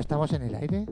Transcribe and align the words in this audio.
Estamos 0.00 0.32
en 0.32 0.42
el 0.42 0.54
aire. 0.54 0.86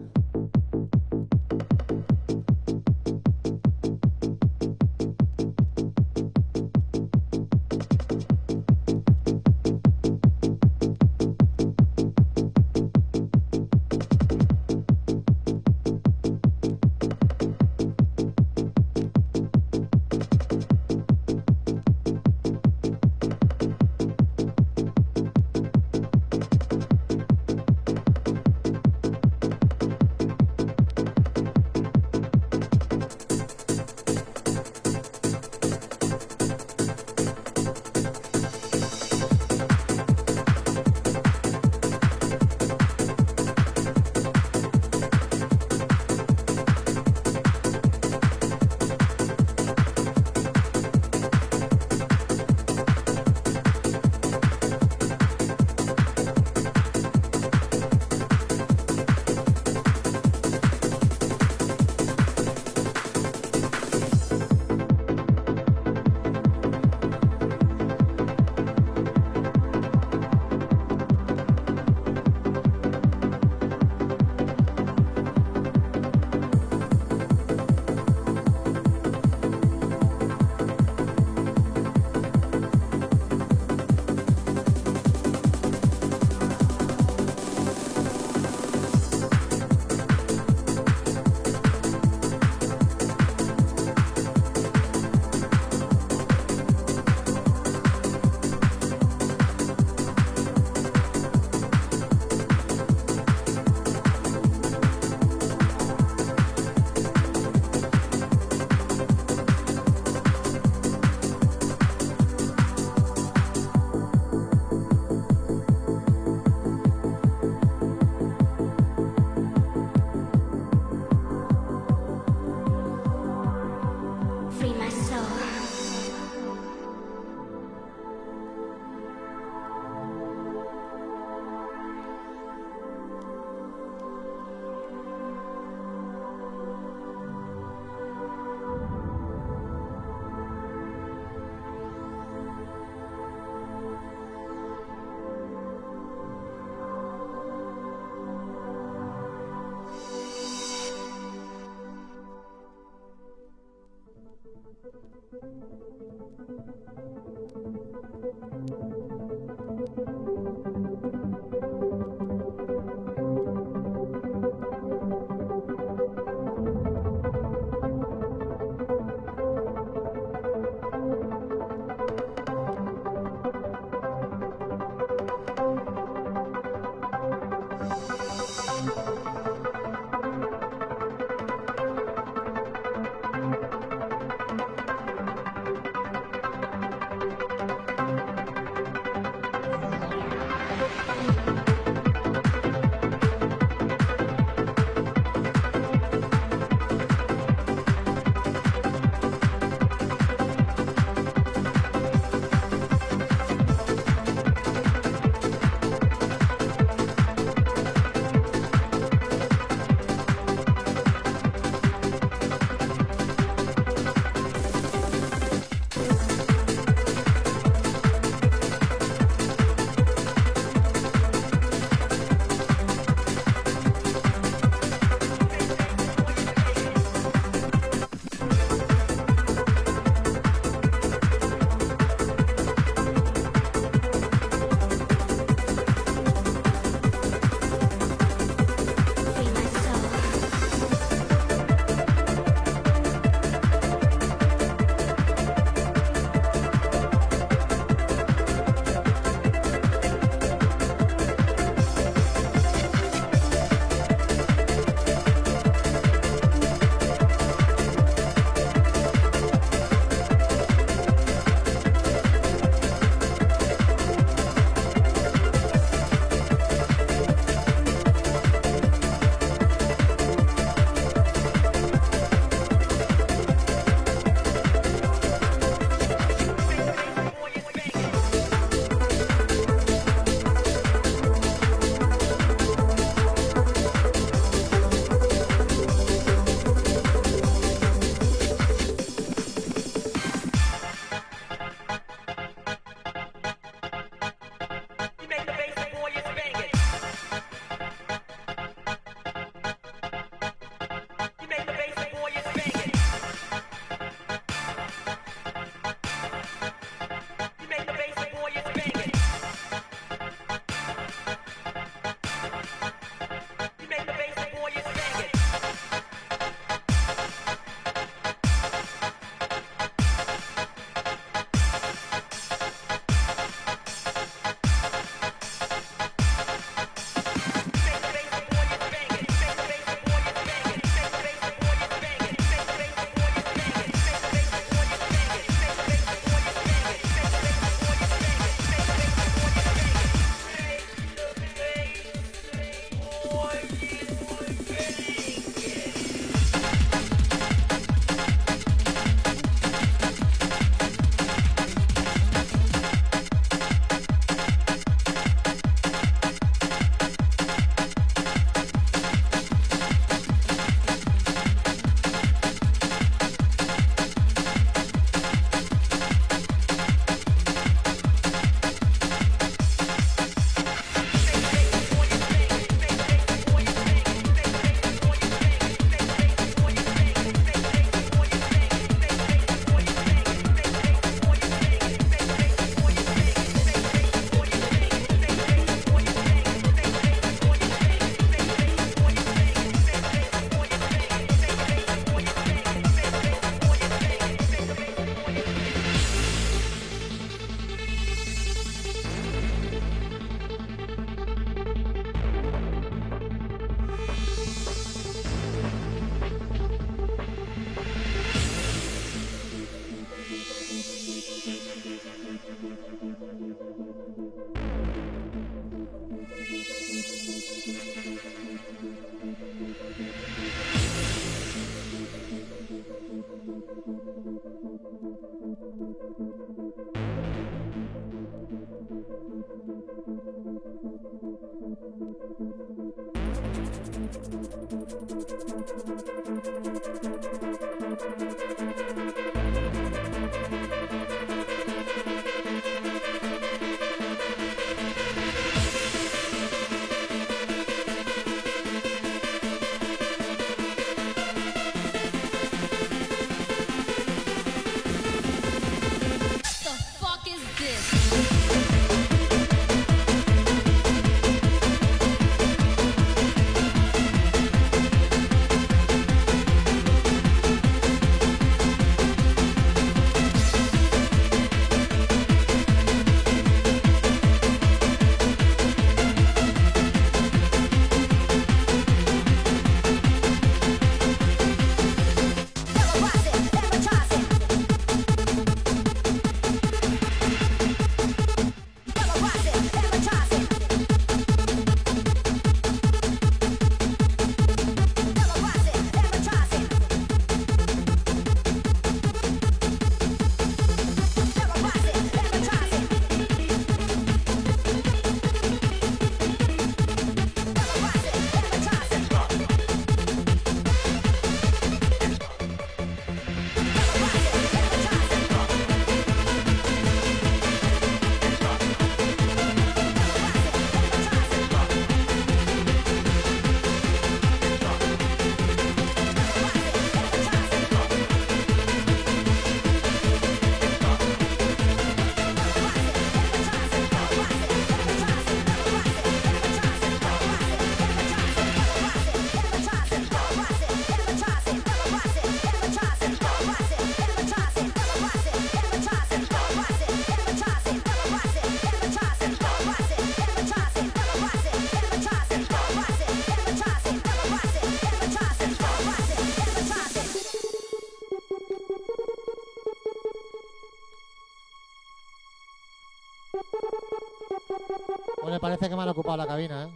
que 565.69 565.77
me 565.77 565.83
han 565.83 565.89
ocupado 565.89 566.17
la 566.17 566.27
cabina, 566.27 566.65
¿eh? 566.65 566.73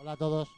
Hola 0.00 0.12
a 0.12 0.16
todos. 0.16 0.48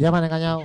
Me 0.00 0.08
han 0.08 0.24
engañado. 0.24 0.62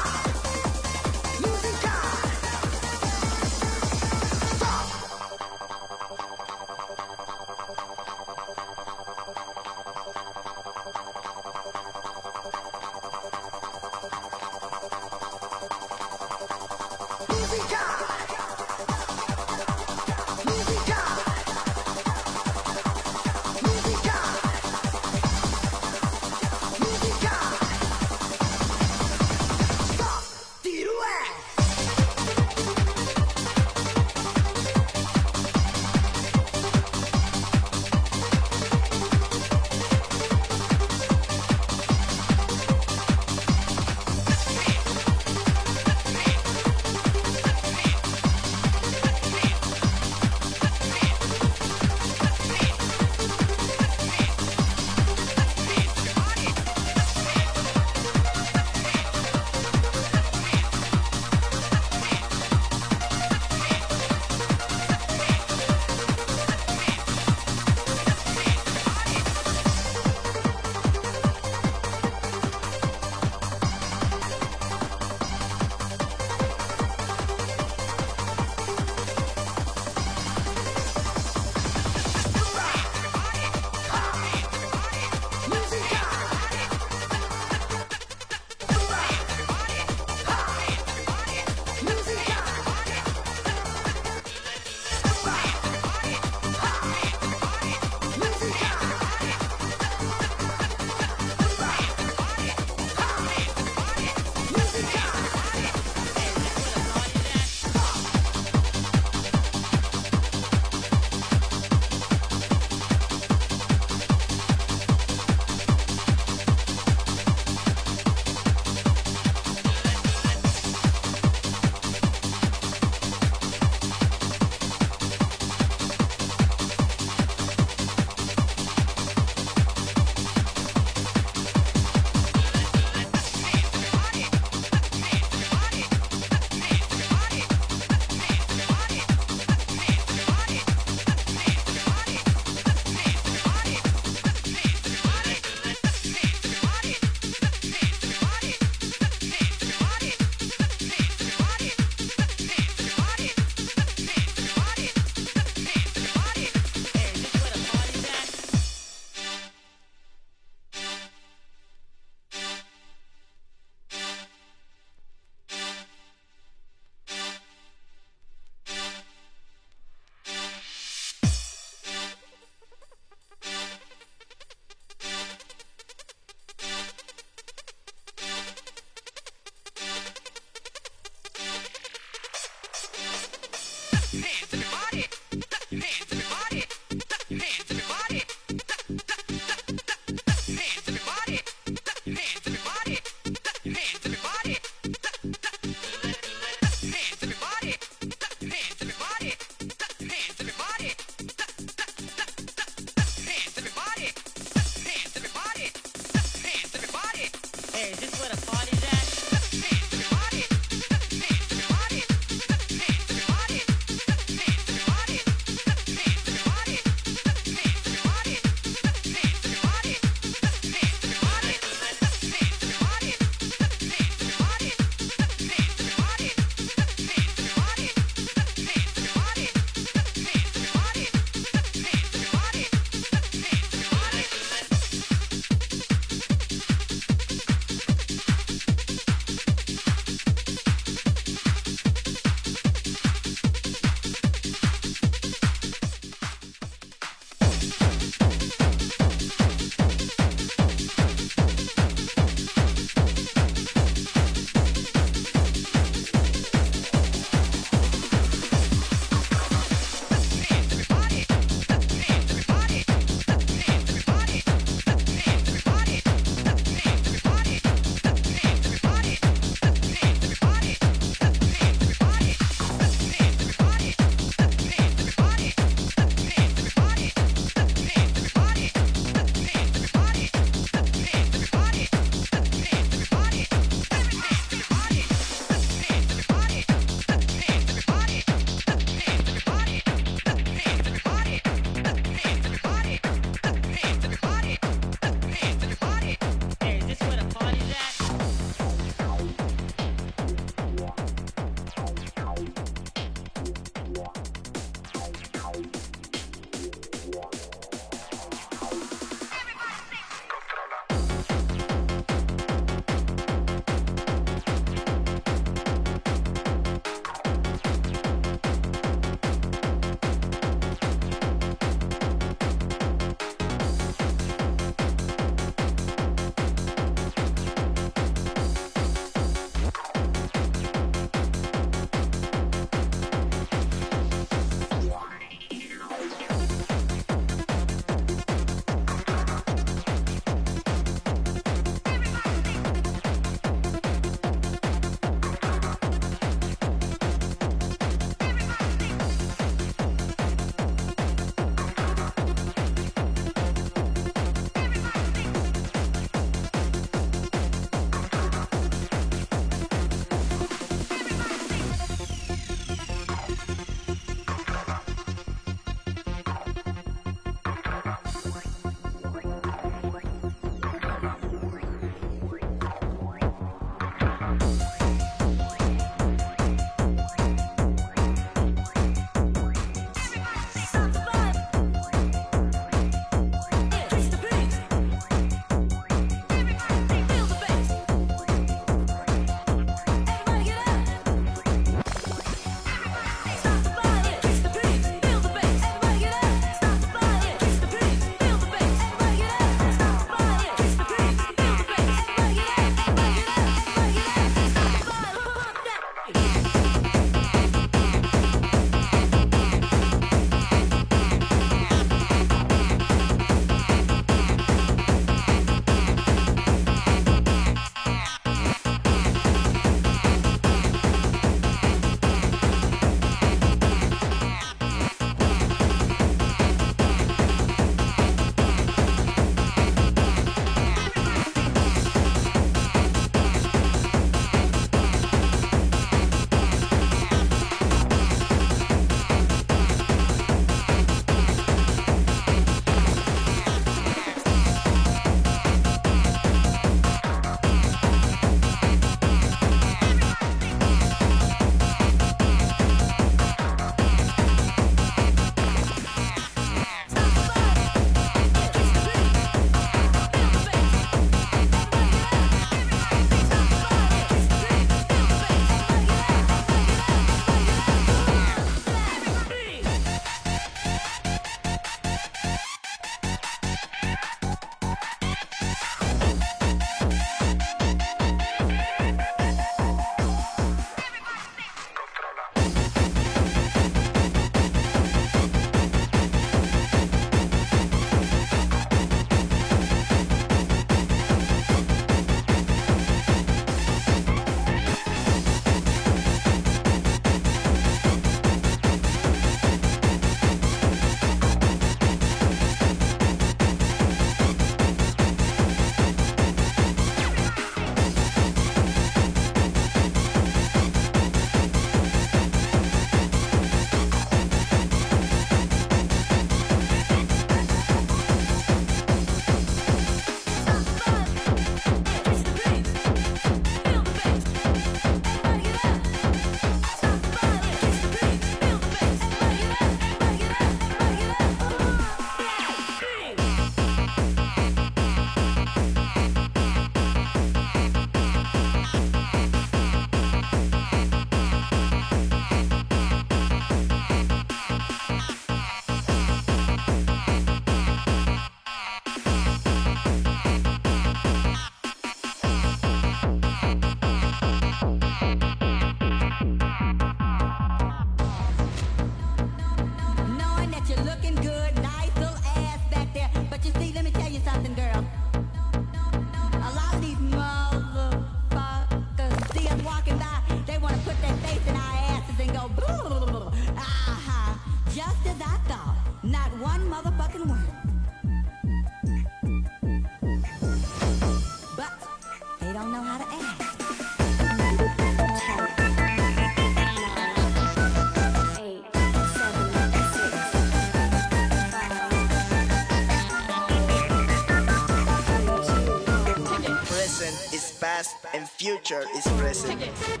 Future 598.41 598.87
is 598.95 599.05
present. 599.19 600.00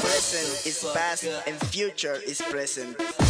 Present 0.00 0.66
is 0.66 0.84
past 0.92 1.24
and 1.46 1.56
future 1.70 2.20
is 2.26 2.42
present. 2.42 3.27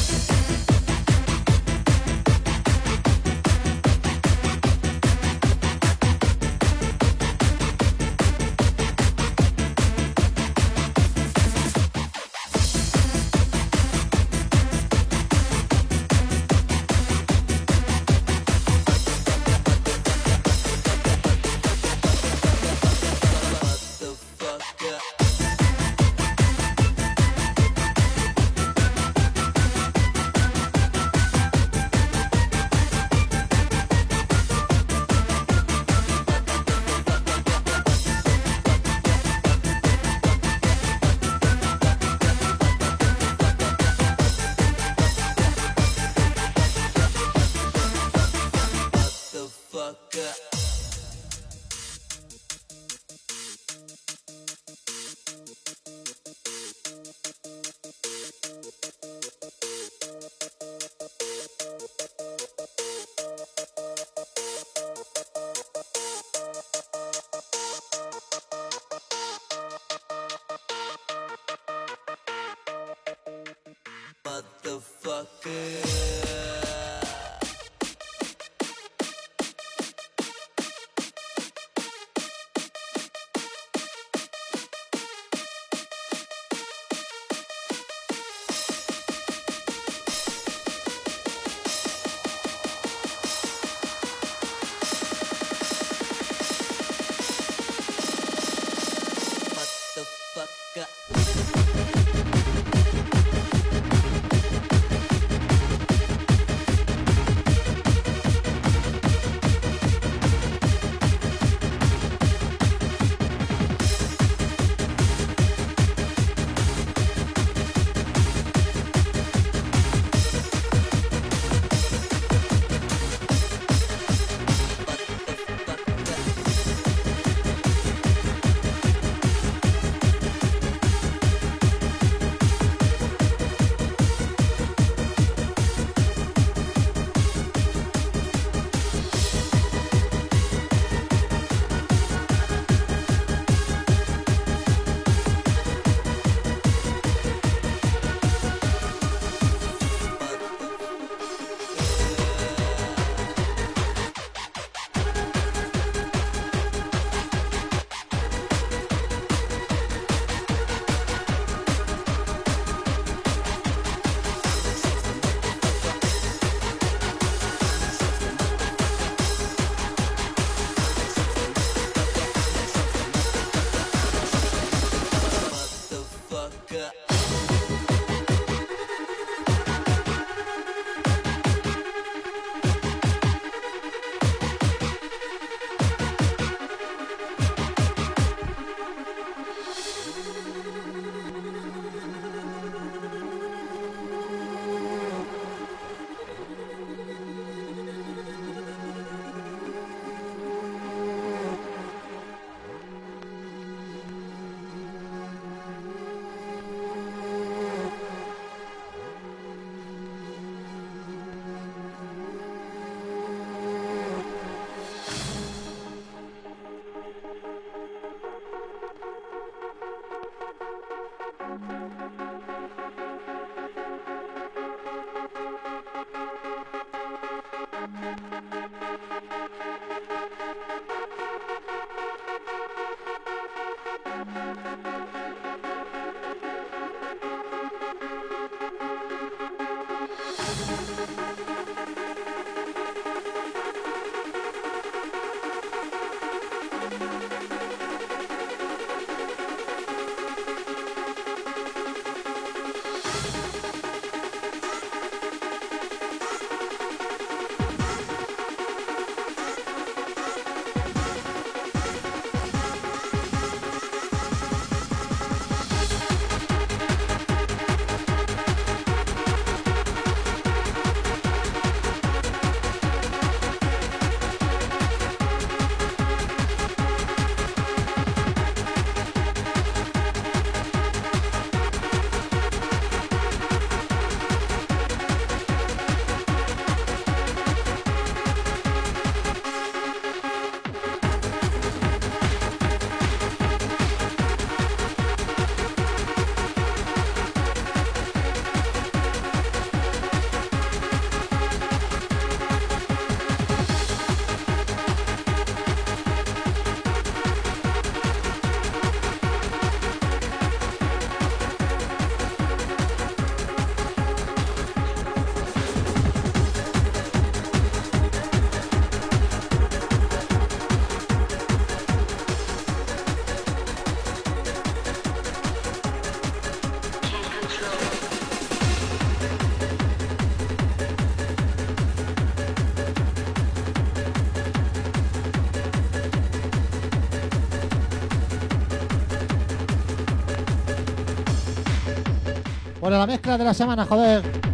La 342.98 343.06
mezcla 343.06 343.38
de 343.38 343.44
la 343.44 343.54
semana, 343.54 343.84
joder. 343.84 344.47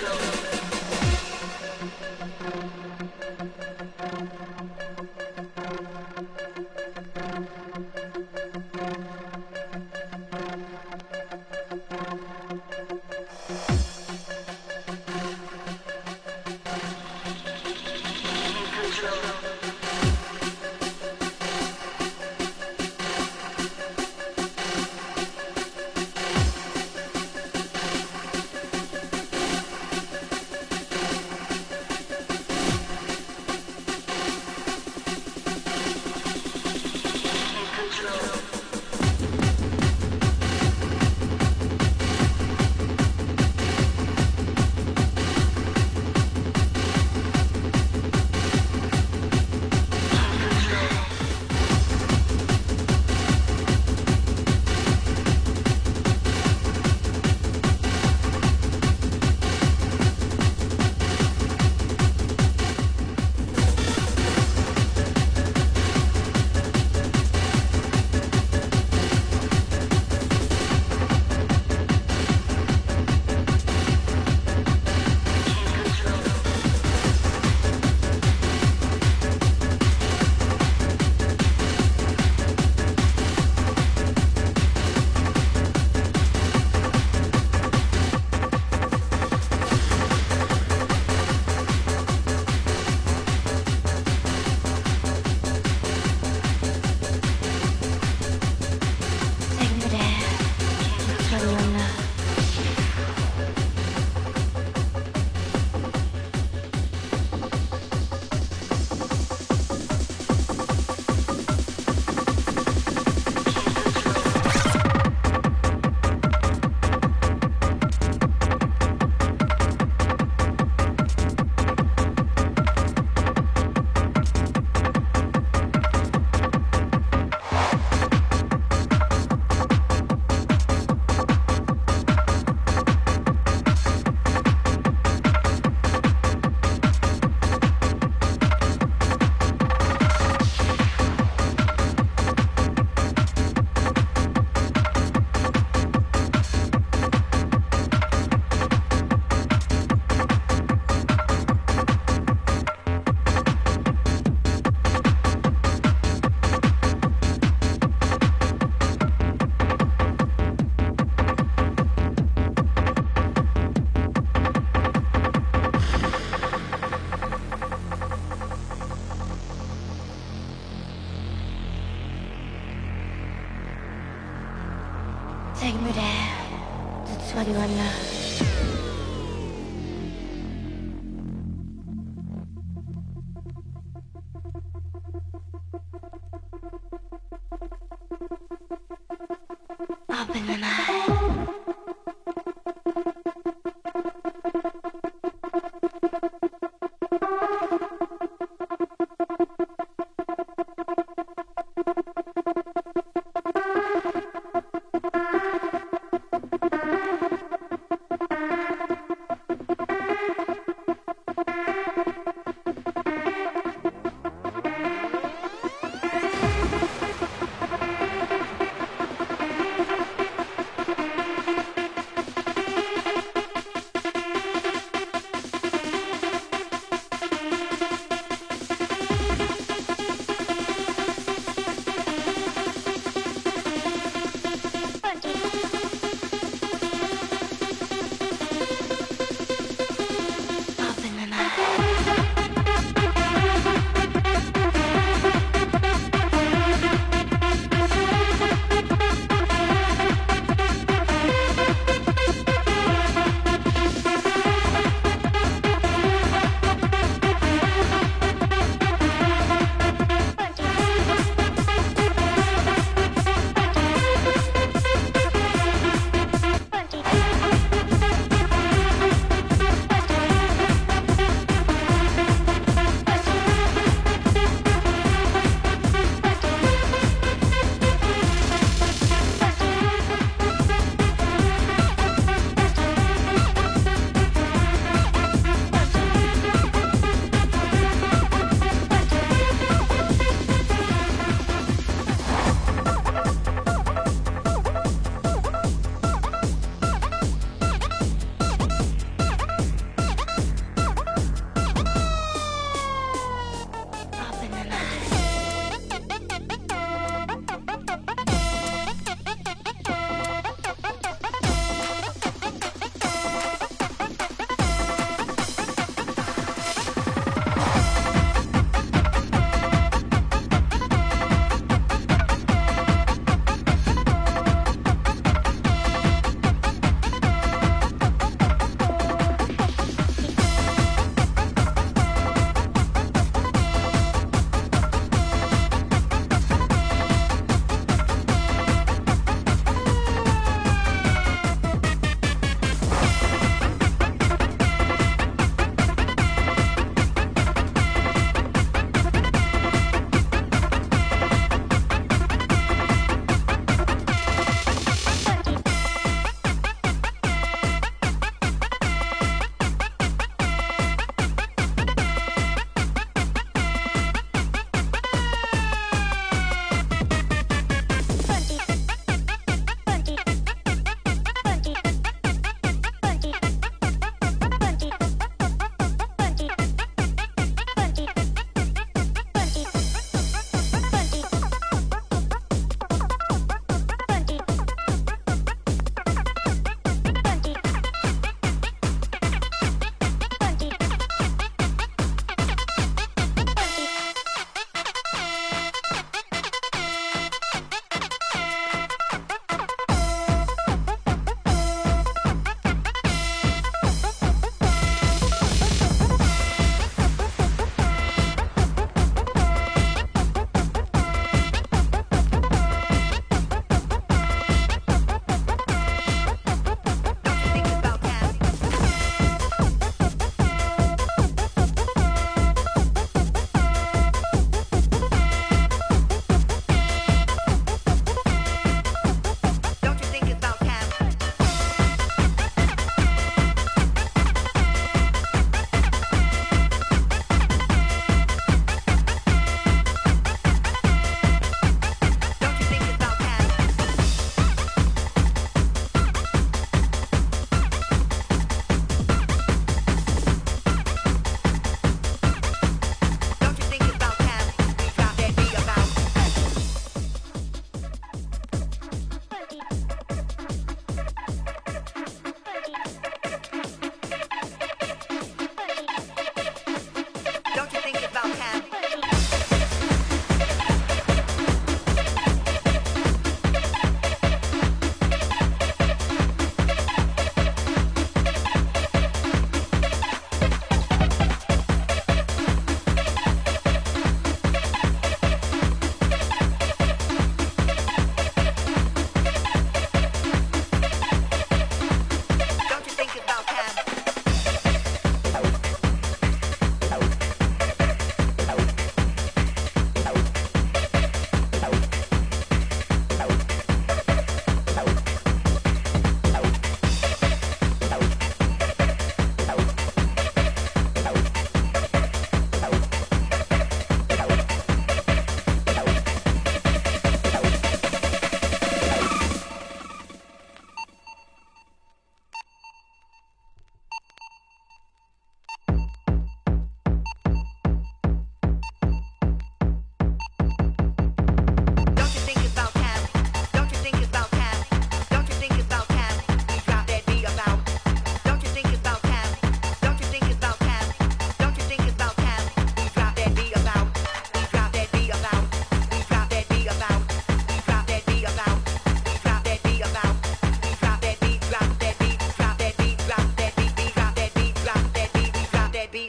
Show. 0.00 0.37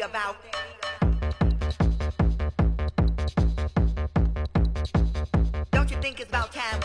about. 0.10 0.36
Don't 5.72 5.92
you 5.92 5.98
think 6.02 6.20
it's 6.20 6.30
about 6.30 6.52
time? 6.52 6.80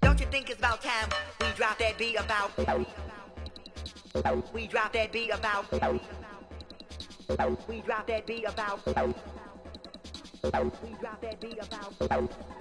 Don't 0.00 0.20
you 0.20 0.26
think 0.26 0.50
it's 0.50 0.58
about 0.58 0.82
time 0.82 1.08
we 1.40 1.46
drop 1.56 1.78
that 1.78 1.96
beat 1.98 2.16
about? 2.16 2.50
We 4.52 4.66
drop 4.66 4.92
that 4.92 5.12
beat 5.12 5.30
about. 5.30 5.70
We 5.70 5.78
drop 7.82 8.06
that 8.08 8.26
beat 8.26 8.44
about. 8.48 8.84
We 8.86 8.92
drop 11.00 11.20
that 11.20 11.40
beat 11.40 11.58
about. 12.00 12.59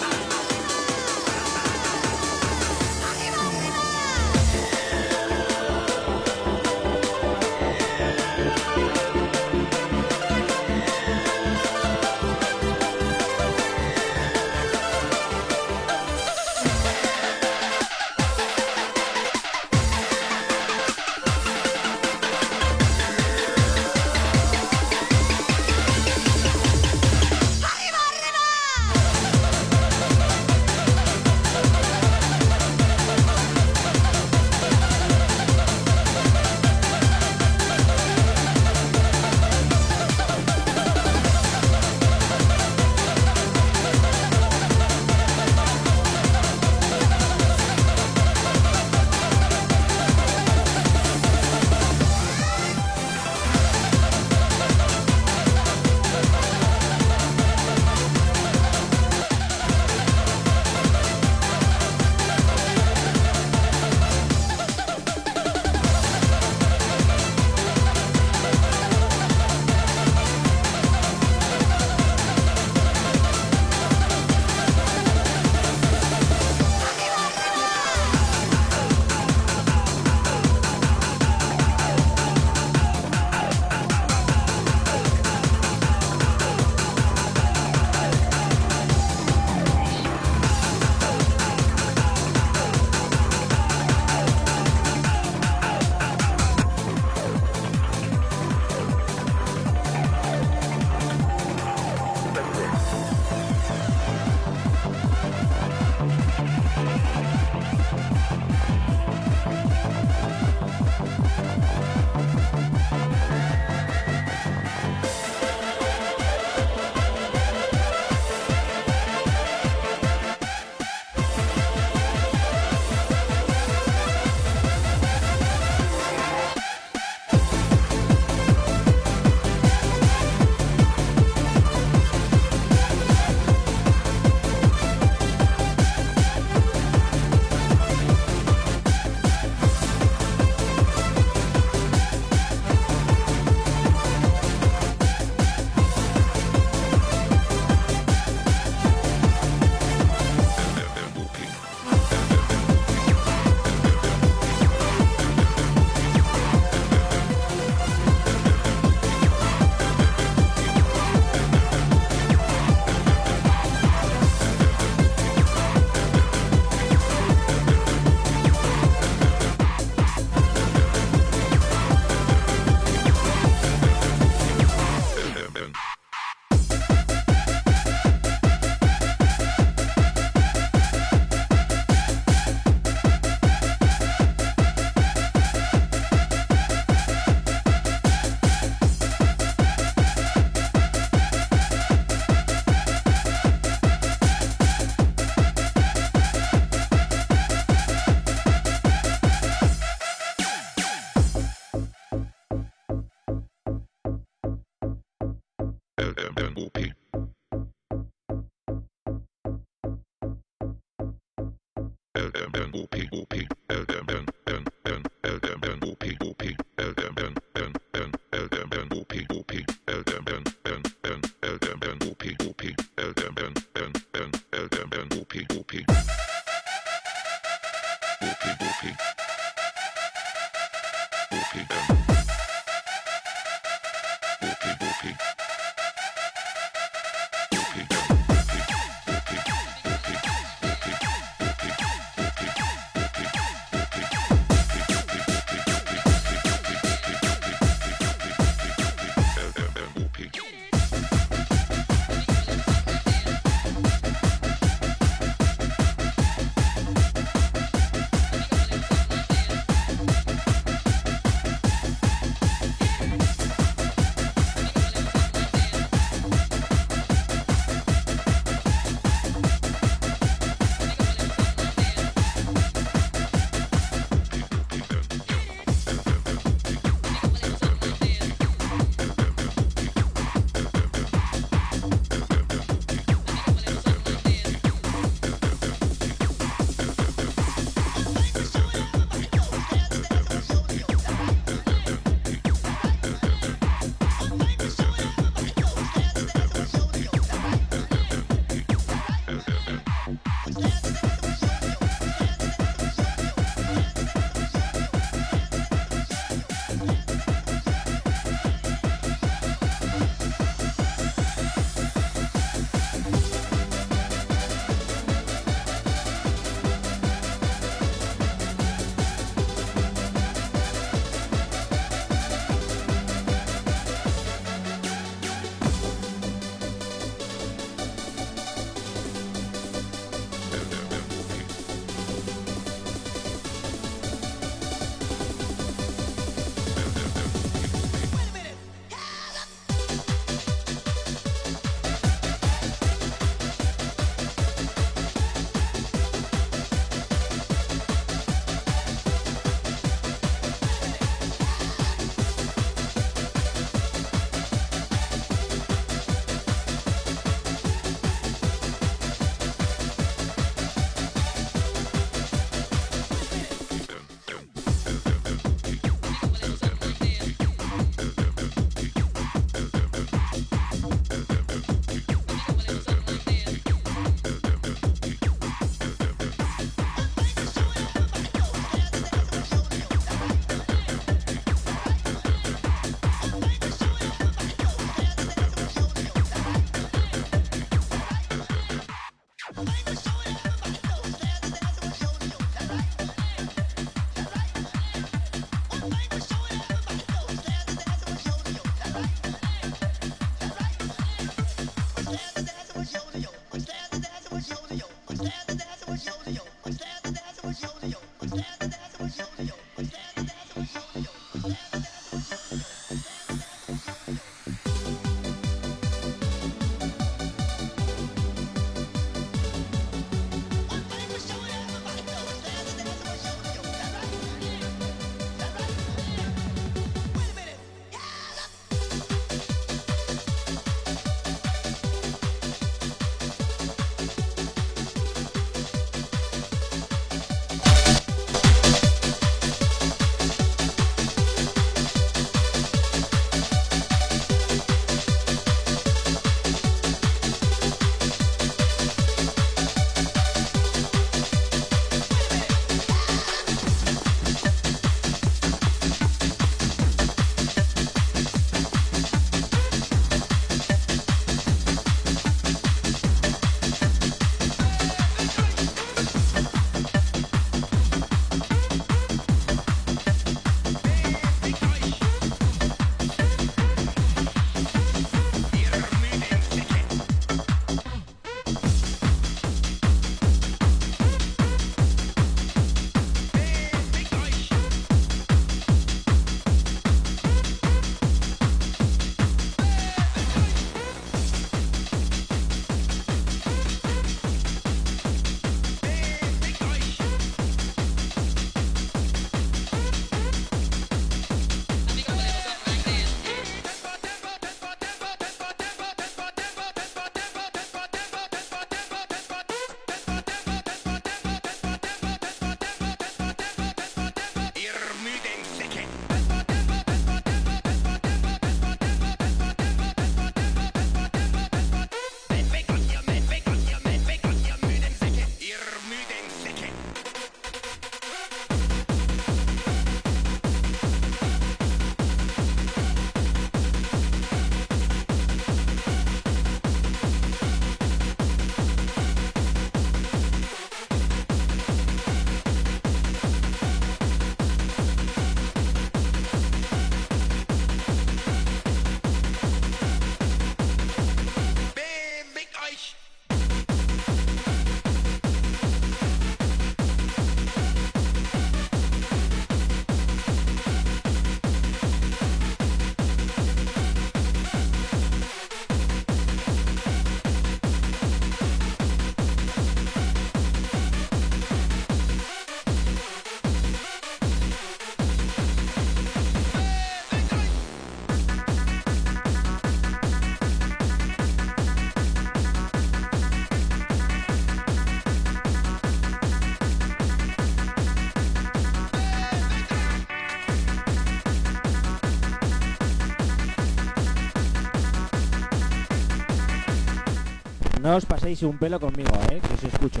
Paséis 598.20 598.42
un 598.42 598.58
pelo 598.58 598.78
conmigo, 598.78 599.10
eh, 599.30 599.40
que 599.40 599.54
os 599.54 599.64
escucho. 599.64 600.00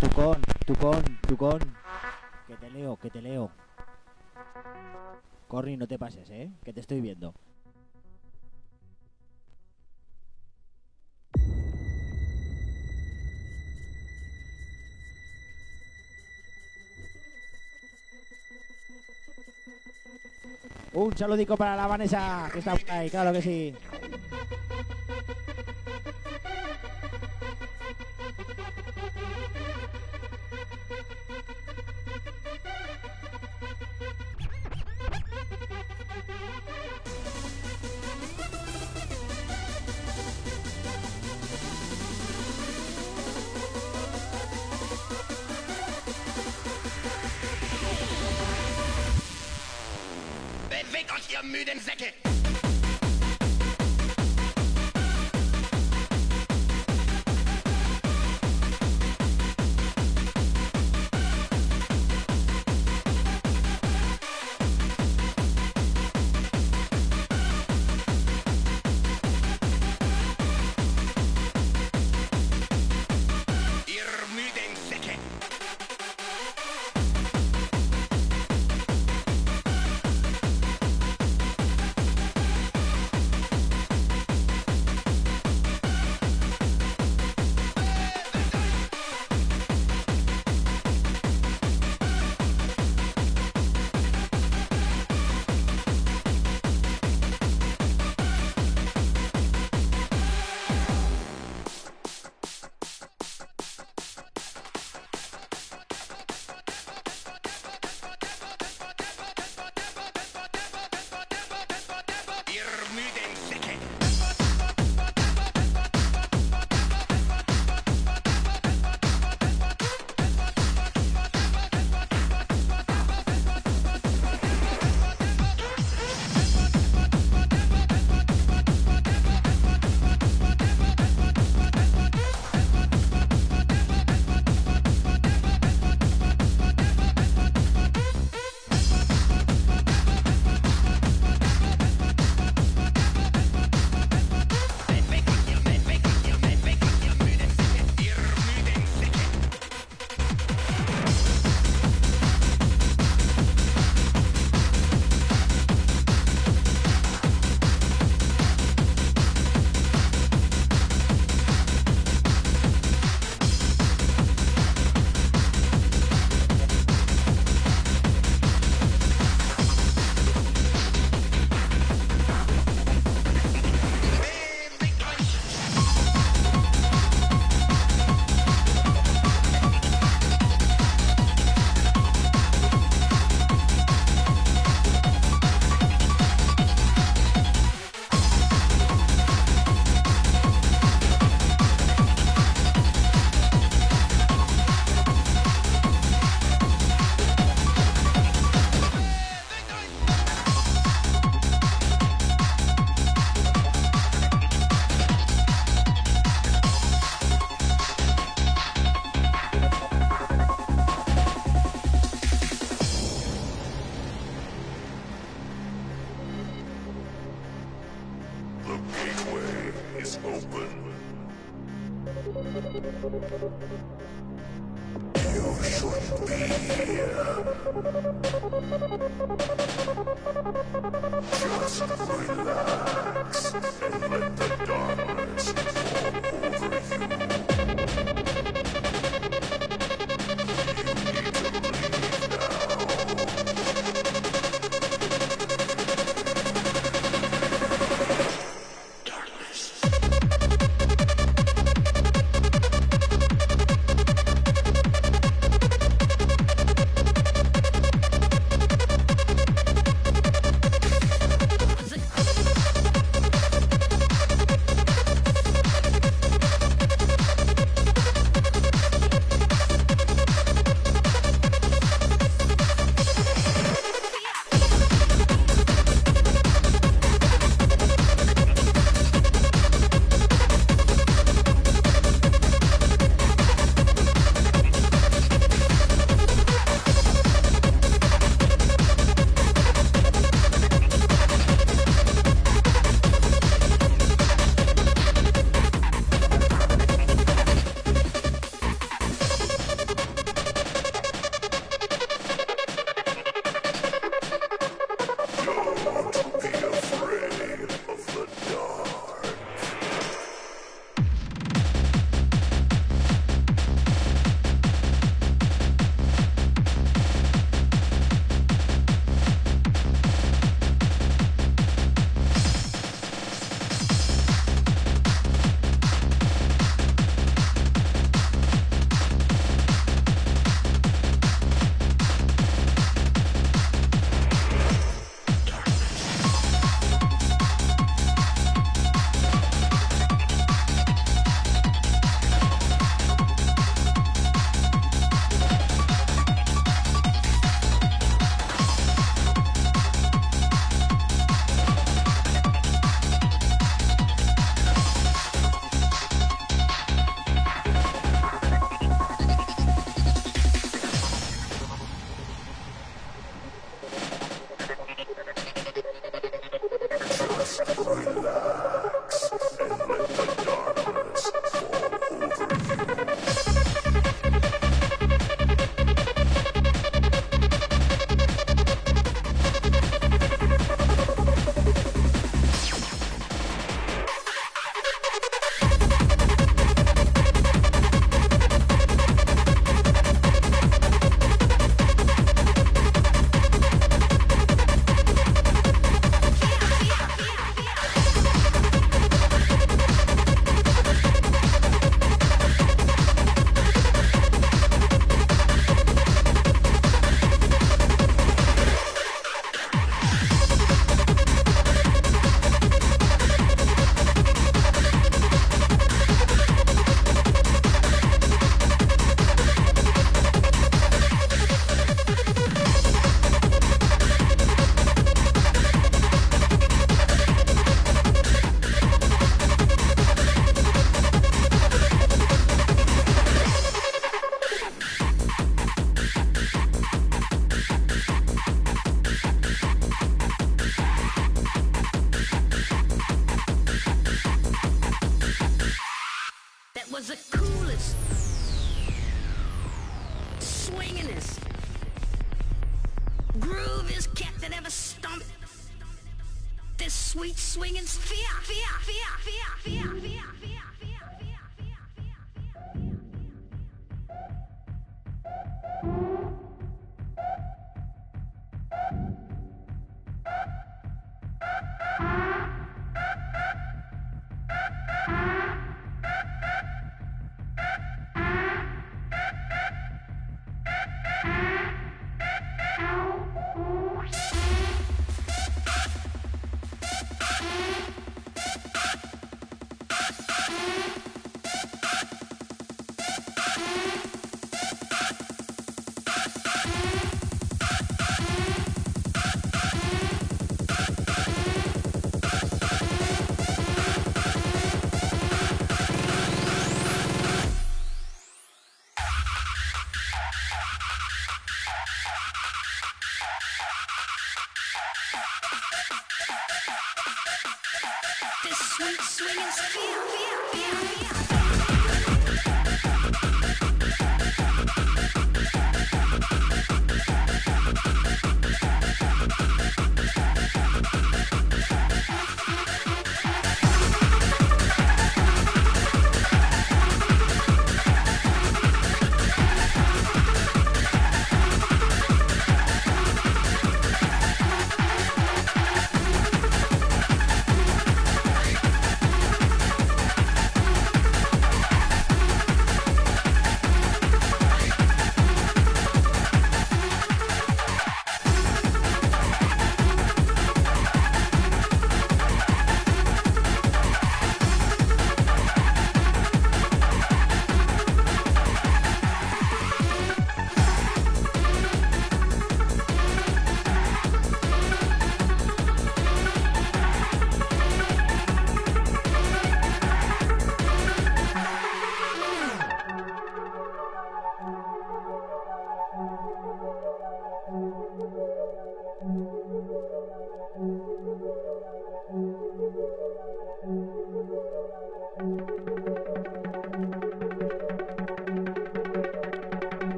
Tucón, 0.00 0.42
tucón, 0.66 1.02
tucón. 1.28 1.60
Que 2.48 2.56
te 2.56 2.68
leo, 2.70 2.96
que 2.96 3.08
te 3.08 3.22
leo. 3.22 3.52
Corny, 5.46 5.76
no 5.76 5.86
te 5.86 5.96
pases, 5.96 6.28
eh, 6.30 6.50
que 6.64 6.72
te 6.72 6.80
estoy 6.80 7.00
viendo. 7.00 7.34
Un 20.94 21.16
saludico 21.16 21.56
para 21.56 21.76
la 21.76 21.86
Vanessa, 21.86 22.48
que 22.52 22.58
está 22.58 22.74
por 22.74 22.90
ahí, 22.90 23.08
claro 23.08 23.32
que 23.32 23.42
sí. 23.42 23.74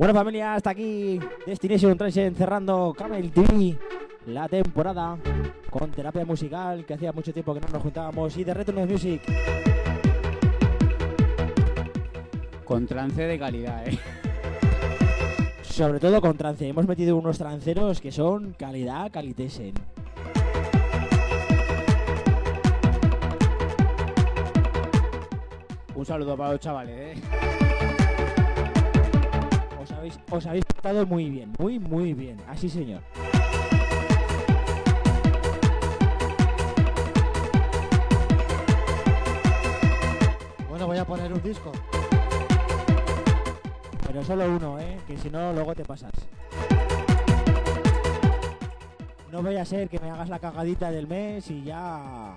Bueno 0.00 0.14
familia, 0.14 0.54
hasta 0.54 0.70
aquí 0.70 1.20
Destination 1.44 1.98
Trance 1.98 2.30
cerrando 2.30 2.94
Camel 2.96 3.30
TV 3.32 3.76
la 4.28 4.48
temporada 4.48 5.18
con 5.68 5.90
terapia 5.90 6.24
musical 6.24 6.86
que 6.86 6.94
hacía 6.94 7.12
mucho 7.12 7.34
tiempo 7.34 7.52
que 7.52 7.60
no 7.60 7.68
nos 7.68 7.82
juntábamos 7.82 8.34
y 8.38 8.42
de 8.42 8.54
Return 8.54 8.78
of 8.78 8.90
Music. 8.90 9.20
Con 12.64 12.86
trance 12.86 13.20
de 13.20 13.38
calidad, 13.38 13.86
¿eh? 13.86 13.98
Sobre 15.60 16.00
todo 16.00 16.22
con 16.22 16.34
trance. 16.34 16.66
Hemos 16.66 16.88
metido 16.88 17.14
unos 17.18 17.36
tranceros 17.36 18.00
que 18.00 18.10
son 18.10 18.54
calidad 18.54 19.12
calitesen. 19.12 19.74
Un 25.94 26.06
saludo 26.06 26.38
para 26.38 26.52
los 26.52 26.60
chavales, 26.60 27.18
¿eh? 27.18 27.59
Os 30.10 30.16
habéis, 30.16 30.18
os 30.30 30.46
habéis 30.46 30.64
portado 30.64 31.06
muy 31.06 31.30
bien, 31.30 31.52
muy, 31.58 31.78
muy 31.78 32.14
bien. 32.14 32.36
Así, 32.48 32.68
señor. 32.68 33.02
Bueno, 40.68 40.86
voy 40.86 40.98
a 40.98 41.04
poner 41.04 41.32
un 41.32 41.42
disco. 41.42 41.70
Pero 44.06 44.24
solo 44.24 44.44
uno, 44.46 44.78
¿eh? 44.80 44.98
Que 45.06 45.16
si 45.16 45.30
no, 45.30 45.52
luego 45.52 45.74
te 45.74 45.84
pasas. 45.84 46.12
No 49.30 49.42
voy 49.42 49.56
a 49.56 49.64
ser 49.64 49.88
que 49.88 50.00
me 50.00 50.10
hagas 50.10 50.28
la 50.28 50.40
cagadita 50.40 50.90
del 50.90 51.06
mes 51.06 51.48
y 51.50 51.62
ya... 51.62 52.36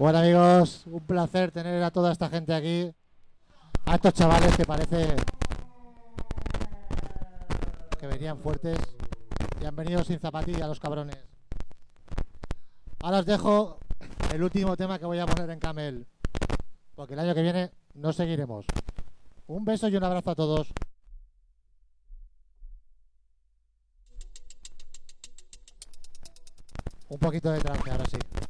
Bueno 0.00 0.20
amigos, 0.20 0.86
un 0.86 1.06
placer 1.06 1.52
tener 1.52 1.82
a 1.82 1.90
toda 1.90 2.10
esta 2.10 2.30
gente 2.30 2.54
aquí. 2.54 2.90
A 3.84 3.96
estos 3.96 4.14
chavales 4.14 4.56
que 4.56 4.64
parece 4.64 5.14
que 7.98 8.06
venían 8.06 8.38
fuertes 8.38 8.78
y 9.60 9.66
han 9.66 9.76
venido 9.76 10.02
sin 10.02 10.18
zapatilla 10.18 10.68
los 10.68 10.80
cabrones. 10.80 11.18
Ahora 13.02 13.18
os 13.18 13.26
dejo 13.26 13.78
el 14.32 14.42
último 14.42 14.74
tema 14.74 14.98
que 14.98 15.04
voy 15.04 15.18
a 15.18 15.26
poner 15.26 15.50
en 15.50 15.58
Camel. 15.58 16.06
Porque 16.94 17.12
el 17.12 17.20
año 17.20 17.34
que 17.34 17.42
viene 17.42 17.70
no 17.92 18.14
seguiremos. 18.14 18.64
Un 19.48 19.66
beso 19.66 19.86
y 19.88 19.96
un 19.96 20.04
abrazo 20.04 20.30
a 20.30 20.34
todos. 20.34 20.68
Un 27.10 27.18
poquito 27.18 27.50
de 27.52 27.58
trance 27.58 27.90
ahora 27.90 28.04
sí. 28.06 28.49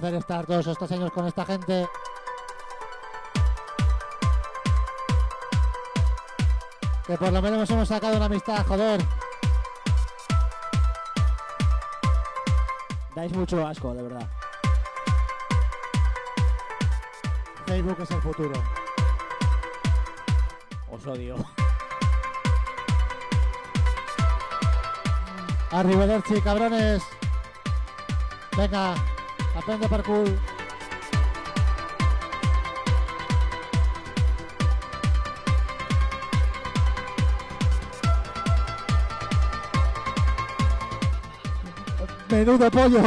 Placer 0.00 0.18
estar 0.18 0.46
todos 0.46 0.66
estos 0.66 0.90
años 0.90 1.12
con 1.12 1.26
esta 1.26 1.44
gente. 1.44 1.88
Que 7.06 7.16
por 7.16 7.32
lo 7.32 7.42
menos 7.42 7.68
hemos 7.70 7.88
sacado 7.88 8.16
una 8.16 8.26
amistad, 8.26 8.66
joder. 8.66 9.04
Dais 13.14 13.32
mucho 13.34 13.64
asco, 13.66 13.94
de 13.94 14.02
verdad. 14.02 14.28
Facebook 17.66 17.96
es 18.00 18.10
el 18.10 18.22
futuro. 18.22 18.62
Os 20.90 21.06
odio. 21.06 21.36
Arrivederci, 25.70 26.40
cabrones. 26.40 27.02
Venga, 28.56 28.94
aprende 29.56 29.88
parkour. 29.88 30.28
Menudo 42.28 42.70
pollo. 42.70 43.02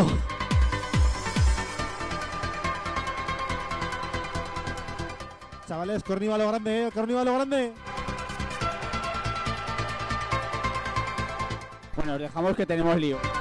Chavales, 5.67 6.01
corniva 6.03 6.35
a 6.35 6.37
lo 6.37 6.47
grande, 6.47 6.87
eh, 6.87 6.91
corniva 6.93 7.21
a 7.21 7.23
lo 7.25 7.33
grande. 7.33 7.73
Bueno, 11.95 12.13
os 12.13 12.19
dejamos 12.19 12.55
que 12.55 12.65
tenemos 12.65 12.95
lío. 12.95 13.36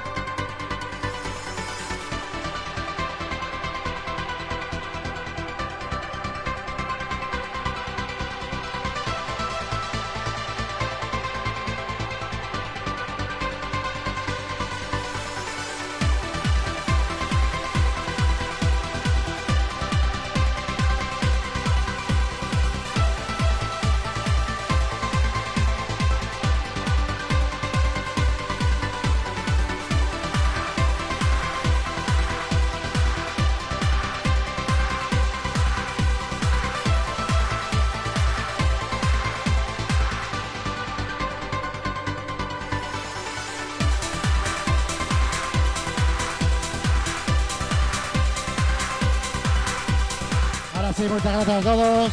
Gracias 51.47 51.65
a 51.65 51.75
todos. 51.75 52.11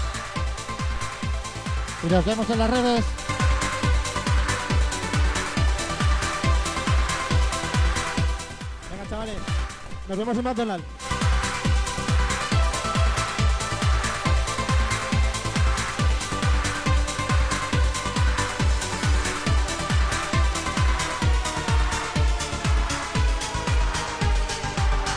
Y 2.05 2.06
nos 2.06 2.24
vemos 2.24 2.51
en 2.51 2.59
las 2.59 2.70
redes. 2.70 3.05
Venga, 8.90 9.11
chavales. 9.11 9.36
Nos 10.09 10.19
vemos 10.19 10.39
en 10.39 10.44
McDonald's. 10.44 11.03